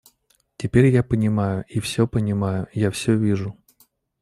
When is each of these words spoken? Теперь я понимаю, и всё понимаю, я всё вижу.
Теперь 0.57 0.87
я 0.87 1.03
понимаю, 1.03 1.63
и 1.69 1.79
всё 1.79 2.07
понимаю, 2.07 2.67
я 2.73 2.89
всё 2.89 3.15
вижу. 3.15 3.55